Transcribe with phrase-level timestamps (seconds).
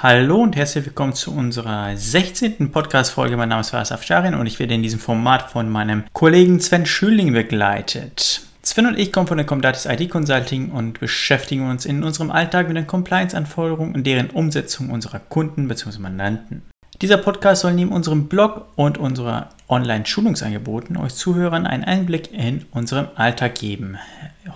[0.00, 2.70] Hallo und herzlich willkommen zu unserer 16.
[2.70, 3.36] Podcast-Folge.
[3.36, 6.86] Mein Name ist Faras Afsharin und ich werde in diesem Format von meinem Kollegen Sven
[6.86, 8.42] Schüling begleitet.
[8.62, 12.68] Sven und ich kommen von der Comdatis IT Consulting und beschäftigen uns in unserem Alltag
[12.68, 15.98] mit den Compliance-Anforderungen und deren Umsetzung unserer Kunden bzw.
[15.98, 16.62] Mandanten.
[17.02, 23.08] Dieser Podcast soll neben unserem Blog und unserer Online-Schulungsangeboten euch Zuhörern einen Einblick in unserem
[23.16, 23.98] Alltag geben.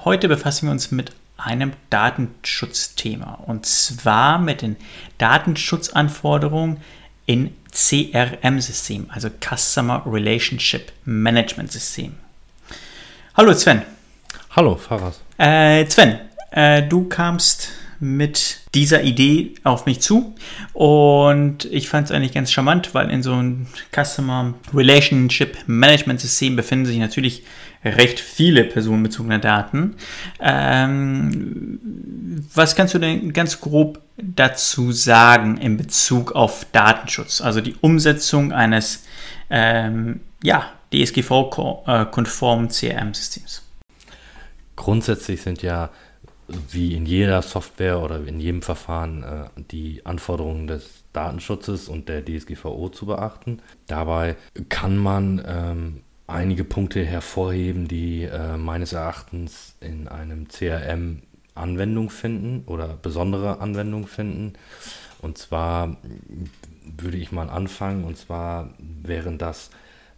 [0.05, 1.11] Heute befassen wir uns mit
[1.45, 4.77] einem Datenschutzthema und zwar mit den
[5.19, 6.79] Datenschutzanforderungen
[7.27, 12.15] in CRM-System, also Customer Relationship Management System.
[13.35, 13.83] Hallo Sven.
[14.51, 15.21] Hallo Faras.
[15.39, 16.19] Äh, Sven,
[16.51, 20.35] äh, du kamst mit dieser Idee auf mich zu
[20.73, 26.57] und ich fand es eigentlich ganz charmant, weil in so einem Customer Relationship Management System
[26.57, 27.45] befinden sich natürlich
[27.85, 29.97] recht viele personenbezogene Daten.
[30.41, 31.81] Ähm,
[32.55, 38.53] was kannst du denn ganz grob dazu sagen in Bezug auf Datenschutz, also die Umsetzung
[38.53, 39.05] eines
[39.51, 43.63] ähm, ja, DSGV-konformen CRM-Systems?
[44.77, 45.91] Grundsätzlich sind ja
[46.71, 52.25] wie in jeder Software oder in jedem Verfahren äh, die Anforderungen des Datenschutzes und der
[52.25, 53.61] DSGVO zu beachten.
[53.87, 54.37] Dabei
[54.69, 56.01] kann man ähm,
[56.33, 61.23] einige Punkte hervorheben, die äh, meines Erachtens in einem CRM
[61.55, 64.55] Anwendung finden oder besondere Anwendung finden.
[65.21, 65.97] Und zwar
[66.85, 69.71] würde ich mal anfangen, und zwar wären das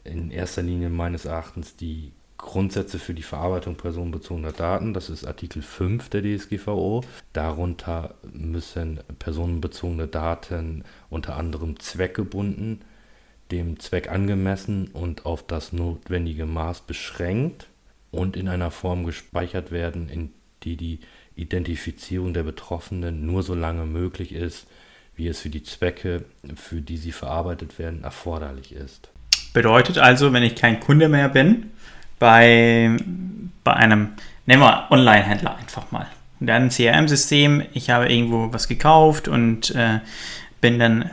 [0.05, 4.93] in erster Linie meines Erachtens die Grundsätze für die Verarbeitung personenbezogener Daten.
[4.93, 7.03] Das ist Artikel 5 der DSGVO.
[7.33, 12.83] Darunter müssen personenbezogene Daten unter anderem zweckgebunden,
[13.55, 17.69] dem Zweck angemessen und auf das notwendige Maß beschränkt
[18.11, 20.31] und in einer Form gespeichert werden, in
[20.63, 21.01] die die
[21.37, 24.67] Identifizierung der Betroffenen nur so lange möglich ist,
[25.17, 26.25] wie es für die Zwecke,
[26.57, 29.11] für die sie verarbeitet werden, erforderlich ist.
[29.53, 31.71] Bedeutet also, wenn ich kein Kunde mehr bin,
[32.19, 32.97] bei,
[33.63, 34.11] bei einem,
[34.47, 36.07] nehmen wir Online-Händler einfach mal.
[36.41, 40.01] Und dann ein CRM-System, ich habe irgendwo was gekauft und äh,
[40.61, 41.11] bin dann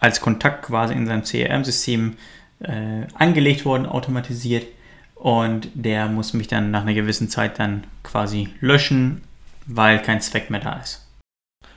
[0.00, 2.16] als Kontakt quasi in seinem CRM-System
[2.60, 4.66] äh, angelegt worden, automatisiert.
[5.14, 9.22] Und der muss mich dann nach einer gewissen Zeit dann quasi löschen,
[9.66, 11.06] weil kein Zweck mehr da ist.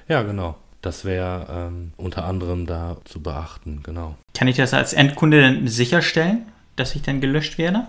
[0.08, 0.58] Ja, genau.
[0.82, 4.16] Das wäre ähm, unter anderem da zu beachten, genau.
[4.34, 7.86] Kann ich das als Endkunde dann sicherstellen, dass ich dann gelöscht werde?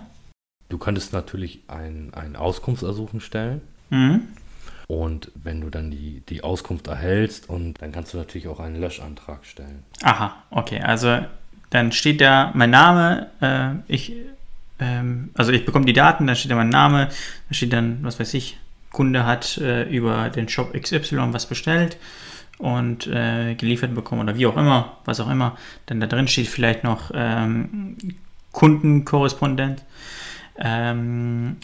[0.69, 3.61] Du könntest natürlich ein, ein Auskunftsersuchen stellen.
[3.89, 4.27] Mhm.
[4.87, 8.79] Und wenn du dann die, die Auskunft erhältst, und dann kannst du natürlich auch einen
[8.79, 9.83] Löschantrag stellen.
[10.01, 10.79] Aha, okay.
[10.81, 11.19] Also
[11.69, 14.13] dann steht da mein Name, äh, ich,
[14.79, 17.09] ähm, also ich bekomme die Daten, dann steht da mein Name,
[17.49, 18.57] da steht dann, was weiß ich,
[18.91, 21.97] Kunde hat äh, über den Shop XY was bestellt
[22.59, 25.57] und äh, geliefert bekommen oder wie auch immer, was auch immer.
[25.87, 27.97] Dann da drin steht vielleicht noch ähm,
[28.51, 29.83] Kundenkorrespondent.
[30.57, 31.57] Ähm,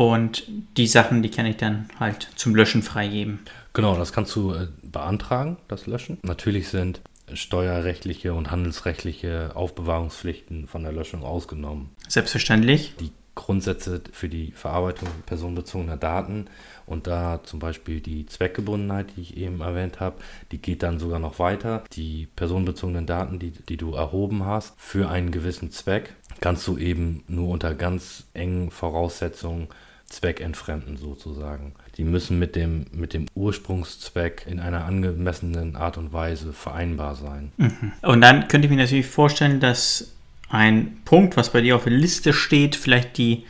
[0.00, 0.44] und
[0.78, 3.40] die Sachen, die kann ich dann halt zum Löschen freigeben.
[3.74, 6.16] Genau, das kannst du äh, beantragen, das Löschen.
[6.22, 7.02] Natürlich sind
[7.34, 11.90] steuerrechtliche und handelsrechtliche Aufbewahrungspflichten von der Löschung ausgenommen.
[12.08, 12.94] Selbstverständlich.
[12.98, 16.46] Die Grundsätze für die Verarbeitung personenbezogener Daten
[16.86, 20.16] und da zum Beispiel die Zweckgebundenheit, die ich eben erwähnt habe,
[20.50, 21.84] die geht dann sogar noch weiter.
[21.92, 27.22] Die personenbezogenen Daten, die, die du erhoben hast, für einen gewissen Zweck, kannst du eben
[27.28, 29.68] nur unter ganz engen Voraussetzungen
[30.10, 31.72] zweckentfremden sozusagen.
[31.96, 37.52] Die müssen mit dem, mit dem Ursprungszweck in einer angemessenen Art und Weise vereinbar sein.
[37.56, 37.92] Mhm.
[38.02, 40.12] Und dann könnte ich mir natürlich vorstellen, dass
[40.50, 43.44] ein Punkt, was bei dir auf der Liste steht, vielleicht die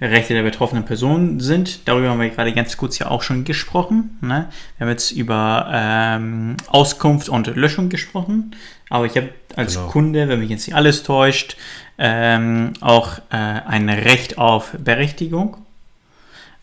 [0.00, 1.88] Rechte der betroffenen Person sind.
[1.88, 4.18] Darüber haben wir gerade ganz kurz ja auch schon gesprochen.
[4.20, 4.48] Ne?
[4.76, 8.54] Wir haben jetzt über ähm, Auskunft und Löschung gesprochen.
[8.90, 9.86] Aber ich habe als genau.
[9.88, 11.56] Kunde, wenn mich jetzt nicht alles täuscht,
[11.96, 15.58] ähm, auch äh, ein Recht auf Berechtigung,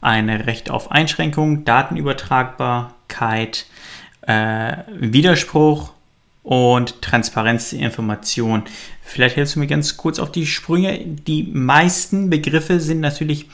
[0.01, 3.65] ein Recht auf Einschränkung, Datenübertragbarkeit,
[4.21, 5.93] äh, Widerspruch
[6.43, 8.63] und Transparenz der Information.
[9.03, 10.99] Vielleicht hilfst du mir ganz kurz auf die Sprünge.
[10.99, 13.47] Die meisten Begriffe sind natürlich,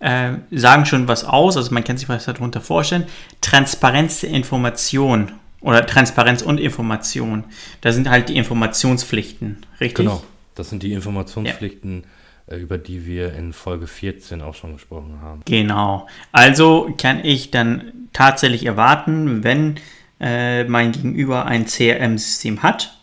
[0.00, 3.04] äh, sagen schon was aus, also man kann sich was darunter vorstellen.
[3.40, 5.30] Transparenz der Information
[5.60, 7.44] oder Transparenz und Information.
[7.80, 10.06] Da sind halt die Informationspflichten, richtig?
[10.06, 10.24] Genau,
[10.56, 12.02] das sind die Informationspflichten.
[12.02, 12.08] Ja
[12.56, 15.42] über die wir in Folge 14 auch schon gesprochen haben.
[15.44, 16.06] Genau.
[16.32, 19.76] Also kann ich dann tatsächlich erwarten, wenn
[20.20, 22.96] äh, mein Gegenüber ein CRM-System hat,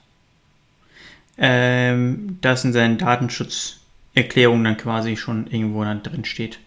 [1.37, 6.59] ähm, das in seinen Datenschutzerklärungen dann quasi schon irgendwo dann drin steht.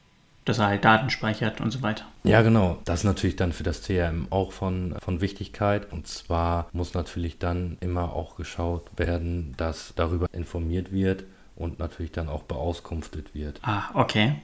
[0.45, 2.07] dass er halt Daten speichert und so weiter.
[2.25, 2.79] Ja, genau.
[2.87, 5.93] Das ist natürlich dann für das CRM auch von, von Wichtigkeit.
[5.93, 11.25] Und zwar muss natürlich dann immer auch geschaut werden, dass darüber informiert wird
[11.59, 13.59] und natürlich dann auch beauskunftet wird.
[13.63, 14.37] Ah, okay.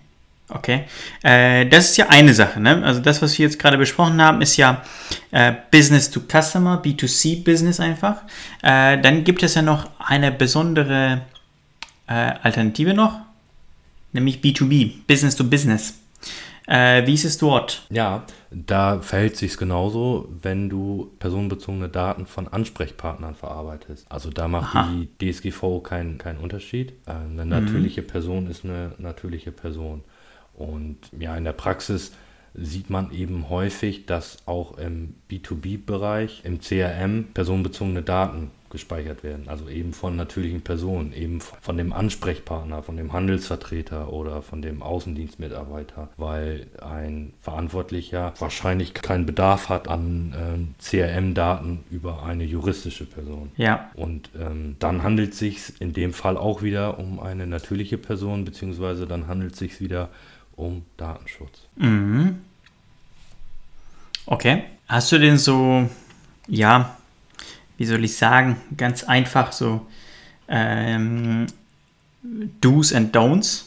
[0.48, 0.84] Okay.
[1.22, 2.60] Äh, das ist ja eine Sache.
[2.60, 2.84] Ne?
[2.84, 4.82] Also das, was wir jetzt gerade besprochen haben, ist ja
[5.30, 8.16] äh, Business to Customer, B2C Business einfach.
[8.62, 11.22] Äh, dann gibt es ja noch eine besondere
[12.06, 13.20] äh, Alternative noch,
[14.12, 15.94] nämlich B2B, Business to Business.
[16.66, 17.86] Äh, wie ist es dort?
[17.90, 24.10] Ja, da verhält sich genauso, wenn du personenbezogene Daten von Ansprechpartnern verarbeitest.
[24.10, 24.90] Also da macht Aha.
[24.90, 26.92] die DSGVO keinen kein Unterschied.
[27.06, 28.06] Äh, eine natürliche mhm.
[28.06, 30.02] Person ist eine natürliche Person.
[30.54, 32.12] Und ja, in der Praxis
[32.54, 39.48] sieht man eben häufig, dass auch im B2B-Bereich, im CRM, personenbezogene Daten gespeichert werden.
[39.48, 44.82] Also eben von natürlichen Personen, eben von dem Ansprechpartner, von dem Handelsvertreter oder von dem
[44.82, 53.52] Außendienstmitarbeiter, weil ein Verantwortlicher wahrscheinlich keinen Bedarf hat an ähm, CRM-Daten über eine juristische Person.
[53.56, 53.90] Ja.
[53.94, 58.44] Und ähm, dann handelt es sich in dem Fall auch wieder um eine natürliche Person,
[58.44, 60.10] beziehungsweise dann handelt es sich wieder
[60.56, 61.62] um Datenschutz.
[61.76, 62.40] Mhm.
[64.26, 64.64] Okay.
[64.88, 65.88] Hast du denn so,
[66.48, 66.96] ja,
[67.76, 69.86] wie soll ich sagen, ganz einfach so
[70.48, 71.46] ähm,
[72.60, 73.64] Do's and Don'ts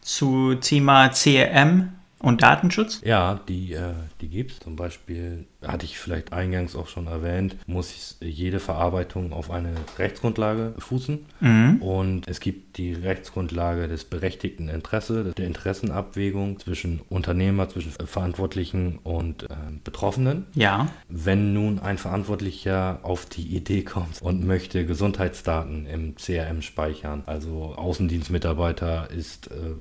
[0.00, 1.93] zu Thema CRM
[2.24, 3.00] und Datenschutz?
[3.04, 4.58] Ja, die, äh, die gibt es.
[4.60, 10.74] Zum Beispiel, hatte ich vielleicht eingangs auch schon erwähnt, muss jede Verarbeitung auf eine Rechtsgrundlage
[10.78, 11.26] fußen.
[11.40, 11.82] Mhm.
[11.82, 19.44] Und es gibt die Rechtsgrundlage des berechtigten Interesse, der Interessenabwägung zwischen Unternehmer, zwischen Verantwortlichen und
[19.44, 19.48] äh,
[19.84, 20.46] Betroffenen.
[20.54, 20.88] Ja.
[21.08, 27.74] Wenn nun ein Verantwortlicher auf die Idee kommt und möchte Gesundheitsdaten im CRM speichern, also
[27.76, 29.74] Außendienstmitarbeiter ist äh,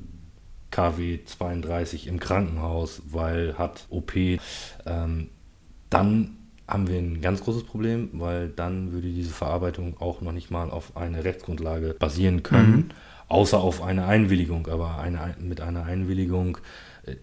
[0.74, 5.30] KW 32 im Krankenhaus, weil hat OP, ähm,
[5.92, 6.38] dann
[6.68, 10.72] haben wir ein ganz großes Problem, weil dann würde diese Verarbeitung auch noch nicht mal
[10.72, 12.90] auf eine Rechtsgrundlage basieren können, mhm.
[13.28, 14.68] außer auf eine Einwilligung.
[14.68, 16.58] Aber eine, mit einer Einwilligung,
[17.06, 17.18] äh,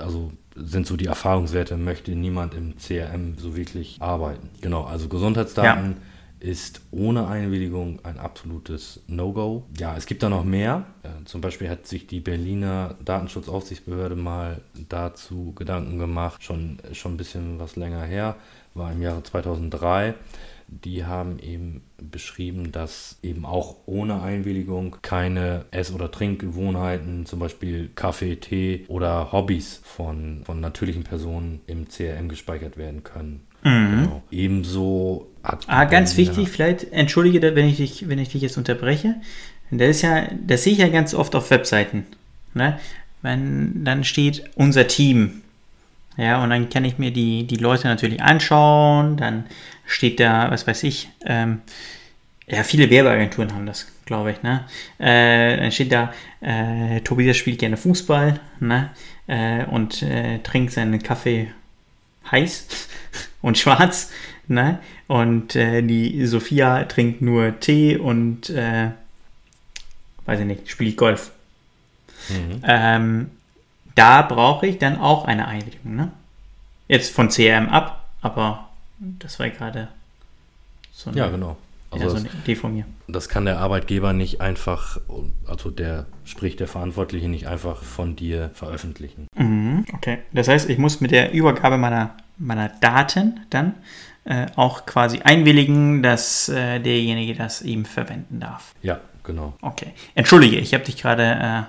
[0.00, 4.50] also sind so die Erfahrungswerte, möchte niemand im CRM so wirklich arbeiten.
[4.62, 5.90] Genau, also Gesundheitsdaten.
[5.92, 5.96] Ja
[6.46, 9.64] ist ohne Einwilligung ein absolutes No-Go.
[9.78, 10.86] Ja, es gibt da noch mehr.
[11.02, 17.16] Äh, zum Beispiel hat sich die Berliner Datenschutzaufsichtsbehörde mal dazu Gedanken gemacht, schon, schon ein
[17.16, 18.36] bisschen was länger her,
[18.74, 20.14] war im Jahre 2003.
[20.68, 27.90] Die haben eben beschrieben, dass eben auch ohne Einwilligung keine Ess- oder Trinkgewohnheiten, zum Beispiel
[27.94, 33.46] Kaffee, Tee oder Hobbys von, von natürlichen Personen im CRM gespeichert werden können.
[33.62, 34.02] Mhm.
[34.02, 34.22] Genau.
[34.30, 35.64] Ebenso hat.
[35.68, 39.16] Ah, ganz wichtig, vielleicht, entschuldige, wenn ich dich, wenn ich dich jetzt unterbreche.
[39.70, 42.06] Das ist ja, das sehe ich ja ganz oft auf Webseiten.
[42.54, 42.78] Ne?
[43.22, 45.42] Wenn dann steht unser Team.
[46.16, 49.16] Ja, und dann kann ich mir die, die Leute natürlich anschauen.
[49.16, 49.44] Dann
[49.86, 51.62] steht da, was weiß ich, ähm,
[52.48, 54.42] ja, viele Werbeagenturen haben das, glaube ich.
[54.42, 54.64] Ne?
[54.98, 58.90] Äh, dann steht da, äh, Tobias spielt gerne Fußball ne?
[59.26, 61.50] Äh, und äh, trinkt seinen Kaffee
[62.30, 62.88] heiß
[63.42, 64.12] und schwarz.
[64.46, 64.78] Ne?
[65.08, 68.90] Und äh, die Sophia trinkt nur Tee und äh,
[70.26, 71.32] weiß ich nicht, spielt Golf.
[72.28, 72.62] Mhm.
[72.64, 73.30] Ähm,
[73.96, 75.96] da brauche ich dann auch eine Einwilligung.
[75.96, 76.12] Ne?
[76.86, 78.65] Jetzt von CRM ab, aber
[78.98, 79.88] das war gerade
[80.92, 81.56] so eine, ja, genau.
[81.90, 82.84] Also ja, so eine Idee von mir.
[83.06, 84.98] Das kann der Arbeitgeber nicht einfach,
[85.46, 89.28] also der spricht der Verantwortliche nicht einfach von dir veröffentlichen.
[89.36, 90.18] Mhm, okay.
[90.32, 93.74] Das heißt, ich muss mit der Übergabe meiner, meiner Daten dann
[94.24, 98.74] äh, auch quasi einwilligen, dass äh, derjenige das eben verwenden darf.
[98.82, 99.54] Ja, genau.
[99.62, 99.92] Okay.
[100.16, 101.68] Entschuldige, ich habe dich gerade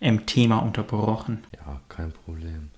[0.00, 1.42] äh, im Thema unterbrochen.
[1.56, 2.70] Ja, kein Problem.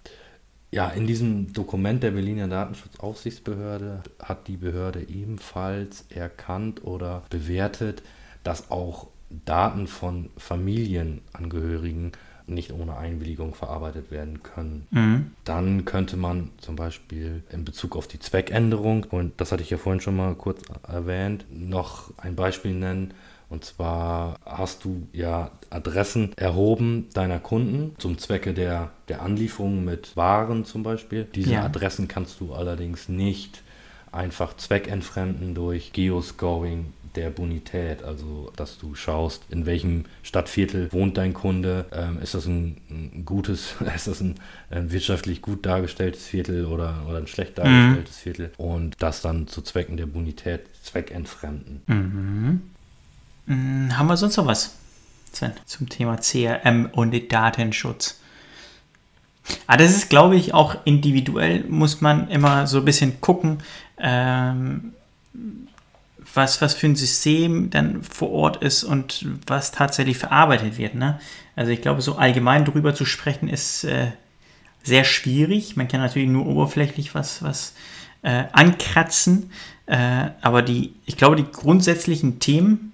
[0.73, 8.03] Ja, in diesem Dokument der Berliner Datenschutzaufsichtsbehörde hat die Behörde ebenfalls erkannt oder bewertet,
[8.45, 12.13] dass auch Daten von Familienangehörigen
[12.47, 14.87] nicht ohne Einwilligung verarbeitet werden können.
[14.91, 15.33] Mhm.
[15.45, 19.79] Dann könnte man zum Beispiel in Bezug auf die Zweckänderung, und das hatte ich ja
[19.79, 23.15] vorhin schon mal kurz erwähnt, noch ein Beispiel nennen.
[23.51, 30.17] Und zwar hast du ja Adressen erhoben deiner Kunden zum Zwecke der, der Anlieferung mit
[30.17, 31.27] Waren zum Beispiel.
[31.35, 31.65] Diese ja.
[31.65, 33.63] Adressen kannst du allerdings nicht
[34.13, 41.35] einfach zweckentfremden durch Geoscoring der Bonität, also dass du schaust, in welchem Stadtviertel wohnt dein
[41.35, 44.37] Kunde, ähm, ist das ein, ein, gutes, ist das ein,
[44.71, 47.63] ein, wirtschaftlich gut dargestelltes Viertel oder, oder ein schlecht mhm.
[47.63, 48.21] dargestelltes mhm.
[48.21, 51.83] Viertel und das dann zu Zwecken der Bonität zweckentfremden.
[51.87, 52.61] Mhm.
[53.51, 54.77] Mhm, haben wir sonst noch was
[55.33, 58.21] Sven, zum Thema CRM und Datenschutz?
[59.67, 63.59] Aber das ist, glaube ich, auch individuell, muss man immer so ein bisschen gucken,
[63.99, 64.93] ähm,
[66.33, 70.95] was, was für ein System dann vor Ort ist und was tatsächlich verarbeitet wird.
[70.95, 71.19] Ne?
[71.57, 74.13] Also ich glaube, so allgemein drüber zu sprechen ist äh,
[74.85, 75.77] sehr schwierig.
[75.77, 77.75] Man kann natürlich nur oberflächlich was, was
[78.23, 79.51] äh, ankratzen,
[79.87, 82.93] äh, aber die, ich glaube, die grundsätzlichen Themen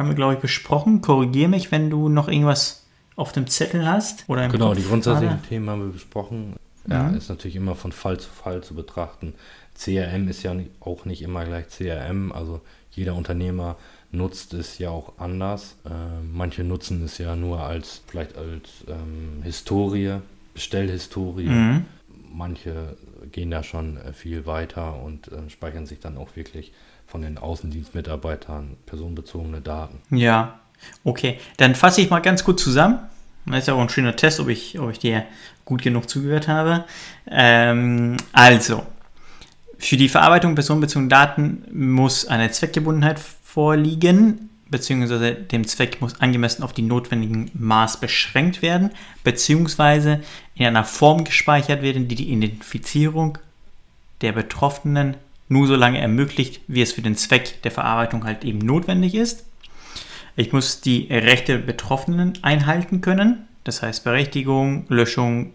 [0.00, 1.02] haben wir, glaube ich, besprochen.
[1.02, 4.24] Korrigiere mich, wenn du noch irgendwas auf dem Zettel hast.
[4.28, 5.48] Oder genau, Kopf die grundsätzlichen gerade.
[5.48, 6.56] Themen haben wir besprochen.
[6.88, 7.18] Ja, mhm.
[7.18, 9.34] ist natürlich immer von Fall zu Fall zu betrachten.
[9.74, 13.76] CRM ist ja auch nicht immer gleich CRM, also jeder Unternehmer
[14.10, 15.76] nutzt es ja auch anders.
[15.84, 15.90] Äh,
[16.32, 20.16] manche nutzen es ja nur als vielleicht als ähm, Historie,
[20.54, 21.48] Bestellhistorie.
[21.48, 21.84] Mhm.
[22.32, 22.96] Manche
[23.30, 26.72] gehen da schon äh, viel weiter und äh, speichern sich dann auch wirklich
[27.10, 30.00] von den Außendienstmitarbeitern personenbezogene Daten.
[30.16, 30.60] Ja,
[31.02, 31.38] okay.
[31.56, 33.00] Dann fasse ich mal ganz gut zusammen.
[33.46, 35.24] Das ist ja auch ein schöner Test, ob ich, ob ich dir
[35.64, 36.84] gut genug zugehört habe.
[37.28, 38.86] Ähm, also,
[39.78, 46.72] für die Verarbeitung personenbezogener Daten muss eine Zweckgebundenheit vorliegen, beziehungsweise dem Zweck muss angemessen auf
[46.72, 48.90] die notwendigen Maß beschränkt werden,
[49.24, 50.20] beziehungsweise
[50.54, 53.38] in einer Form gespeichert werden, die die Identifizierung
[54.20, 55.16] der Betroffenen
[55.50, 59.44] nur so lange ermöglicht, wie es für den Zweck der Verarbeitung halt eben notwendig ist.
[60.36, 65.52] Ich muss die Rechte Betroffenen einhalten können, das heißt Berechtigung, Löschung,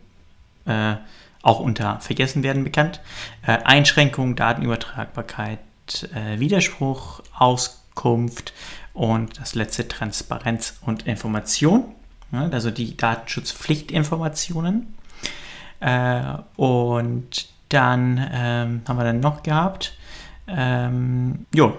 [0.66, 0.96] äh,
[1.42, 3.00] auch unter Vergessen werden bekannt.
[3.48, 5.60] Äh, Einschränkung, Datenübertragbarkeit,
[6.14, 8.54] äh, Widerspruch, Auskunft
[8.94, 11.86] und das letzte Transparenz und Information,
[12.34, 14.94] ja, also die Datenschutzpflichtinformationen.
[15.80, 16.22] Äh,
[16.58, 19.98] und dann ähm, haben wir dann noch gehabt.
[20.48, 21.78] Ähm, jo,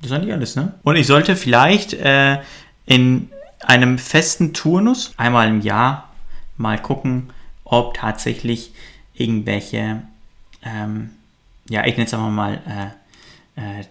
[0.00, 0.74] das ist eigentlich alles, ne?
[0.82, 2.38] Und ich sollte vielleicht äh,
[2.86, 3.30] in
[3.64, 6.10] einem festen Turnus einmal im Jahr
[6.56, 7.30] mal gucken,
[7.64, 8.72] ob tatsächlich
[9.14, 10.02] irgendwelche,
[10.62, 11.10] ähm,
[11.68, 12.60] ja, ich nenne es einfach mal,
[13.56, 13.84] äh, äh,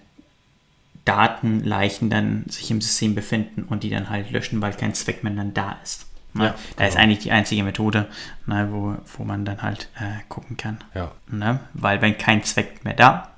[1.05, 5.33] Datenleichen dann sich im System befinden und die dann halt löschen, weil kein Zweck mehr
[5.33, 6.05] dann da ist.
[6.37, 6.45] Ne?
[6.45, 7.03] Ja, da ist genau.
[7.03, 8.07] eigentlich die einzige Methode,
[8.45, 10.77] ne, wo, wo man dann halt äh, gucken kann.
[10.93, 11.11] Ja.
[11.29, 11.59] Ne?
[11.73, 13.29] Weil wenn kein Zweck mehr da,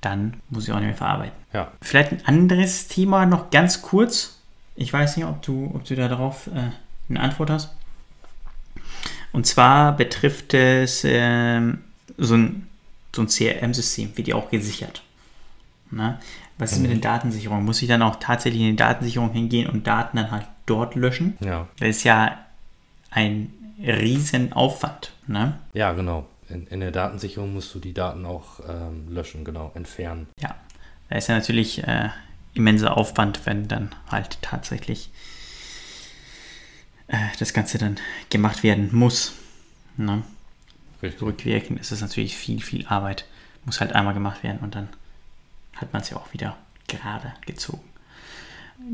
[0.00, 1.36] dann muss ich auch nicht mehr verarbeiten.
[1.52, 1.72] Ja.
[1.80, 4.40] Vielleicht ein anderes Thema noch ganz kurz.
[4.76, 6.70] Ich weiß nicht, ob du, ob du da drauf äh,
[7.08, 7.70] eine Antwort hast.
[9.32, 11.78] Und zwar betrifft es ähm,
[12.16, 12.68] so ein,
[13.14, 15.02] so ein CRM-System, wird ja auch gesichert.
[15.90, 16.20] Na?
[16.58, 17.02] Was ist mit den mhm.
[17.02, 17.64] Datensicherungen?
[17.64, 21.36] Muss ich dann auch tatsächlich in die Datensicherung hingehen und Daten dann halt dort löschen?
[21.40, 21.68] Ja.
[21.78, 22.38] Das ist ja
[23.10, 25.12] ein Riesenaufwand.
[25.26, 25.58] Ne?
[25.72, 26.26] Ja, genau.
[26.48, 30.26] In, in der Datensicherung musst du die Daten auch ähm, löschen, genau, entfernen.
[30.40, 30.54] Ja,
[31.08, 32.10] da ist ja natürlich äh,
[32.54, 35.10] immenser Aufwand, wenn dann halt tatsächlich
[37.08, 37.96] äh, das Ganze dann
[38.30, 39.34] gemacht werden muss.
[39.96, 40.22] Ne?
[41.02, 43.26] Rückwirkend ist es natürlich viel, viel Arbeit.
[43.64, 44.88] Muss halt einmal gemacht werden und dann
[45.76, 46.56] hat man es ja auch wieder
[46.86, 47.82] gerade gezogen.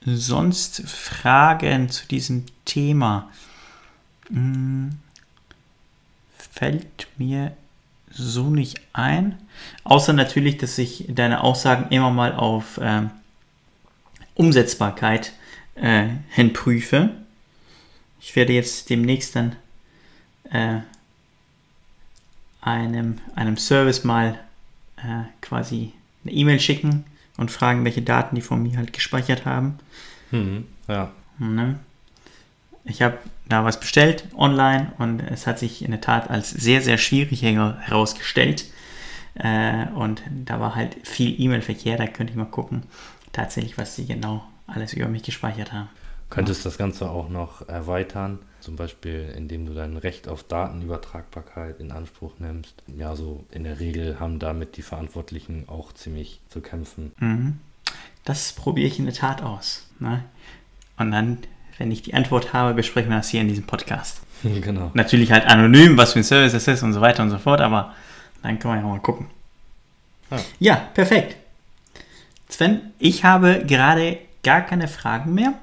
[0.04, 3.30] Sonst Fragen zu diesem Thema?
[4.28, 4.98] Hm,
[6.36, 7.52] fällt mir
[8.10, 9.38] so nicht ein.
[9.84, 13.02] Außer natürlich, dass ich deine Aussagen immer mal auf äh,
[14.34, 15.32] Umsetzbarkeit
[15.74, 17.10] äh, hinprüfe.
[18.20, 19.56] Ich werde jetzt demnächst dann
[20.50, 20.80] äh,
[22.60, 24.38] einem, einem Service mal
[24.96, 25.92] äh, quasi
[26.24, 27.04] eine E-Mail schicken
[27.36, 29.78] und fragen, welche Daten die von mir halt gespeichert haben.
[30.30, 31.10] Mhm, ja.
[31.38, 31.78] Ne?
[32.84, 33.18] Ich habe
[33.48, 37.42] da was bestellt online und es hat sich in der Tat als sehr, sehr schwierig
[37.42, 38.64] herausgestellt.
[39.34, 42.82] Äh, und da war halt viel E-Mail-Verkehr, da könnte ich mal gucken,
[43.32, 45.88] tatsächlich, was sie genau alles über mich gespeichert haben.
[46.30, 51.92] Könntest das Ganze auch noch erweitern, zum Beispiel indem du dein Recht auf Datenübertragbarkeit in
[51.92, 52.74] Anspruch nimmst.
[52.86, 57.12] Ja, so in der Regel haben damit die Verantwortlichen auch ziemlich zu kämpfen.
[57.18, 57.58] Mhm.
[58.24, 59.86] Das probiere ich in der Tat aus.
[59.98, 60.24] Ne?
[60.96, 61.38] Und dann,
[61.78, 64.20] wenn ich die Antwort habe, besprechen wir das hier in diesem Podcast.
[64.42, 64.90] genau.
[64.94, 67.60] Natürlich halt anonym, was für ein Service es ist und so weiter und so fort,
[67.60, 67.94] aber
[68.42, 69.26] dann können wir ja mal gucken.
[70.30, 71.36] Ja, ja perfekt.
[72.48, 75.54] Sven, ich habe gerade gar keine Fragen mehr.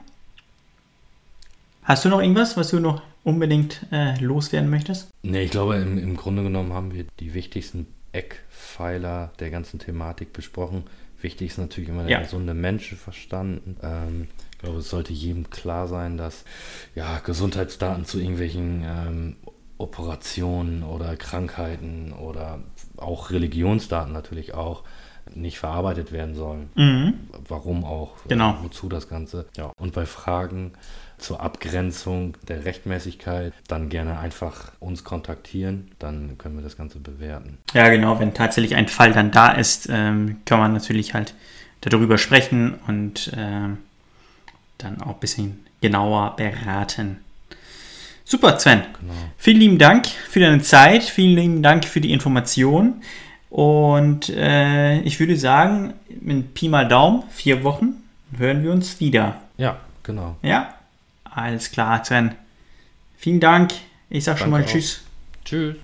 [1.88, 5.10] Hast du noch irgendwas, was du noch unbedingt äh, loswerden möchtest?
[5.24, 10.34] Nee, ich glaube, im, im Grunde genommen haben wir die wichtigsten Eckpfeiler der ganzen Thematik
[10.34, 10.84] besprochen.
[11.22, 12.22] Wichtig ist natürlich immer der ja.
[12.22, 13.62] gesunde Menschenverstand.
[13.82, 16.44] Ähm, ich glaube, es sollte jedem klar sein, dass
[16.94, 19.36] ja, Gesundheitsdaten zu irgendwelchen ähm,
[19.78, 22.60] Operationen oder Krankheiten oder
[22.98, 24.84] auch Religionsdaten natürlich auch
[25.36, 26.70] nicht verarbeitet werden sollen.
[26.76, 27.14] Mhm.
[27.48, 28.16] Warum auch?
[28.28, 28.58] Genau.
[28.62, 29.46] Wozu das Ganze?
[29.56, 29.72] Ja.
[29.78, 30.74] Und bei Fragen
[31.18, 37.58] zur Abgrenzung der Rechtmäßigkeit dann gerne einfach uns kontaktieren, dann können wir das Ganze bewerten.
[37.74, 38.20] Ja, genau.
[38.20, 41.34] Wenn tatsächlich ein Fall dann da ist, ähm, kann man natürlich halt
[41.82, 43.80] darüber sprechen und ähm,
[44.78, 47.18] dann auch ein bisschen genauer beraten.
[48.24, 48.84] Super, Sven.
[49.00, 49.14] Genau.
[49.38, 51.04] Vielen lieben Dank für deine Zeit.
[51.04, 53.02] Vielen lieben Dank für die Information.
[53.50, 57.96] Und äh, ich würde sagen, mit Pi mal Daumen, vier Wochen,
[58.38, 59.40] hören wir uns wieder.
[59.58, 60.36] Ja, genau.
[60.42, 60.74] Ja?
[61.24, 62.36] Alles klar, Sven.
[63.18, 63.74] Vielen Dank.
[64.10, 64.74] Ich sag schon Danke mal auch.
[64.74, 65.02] Tschüss.
[65.46, 65.76] Tschüss.